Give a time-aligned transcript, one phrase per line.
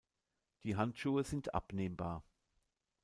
[0.63, 2.23] Die Handschuhe sind abnehmbar.